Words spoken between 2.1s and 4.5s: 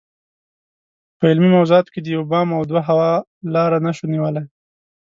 یو بام او دوه هوا لاره نشو نیولای.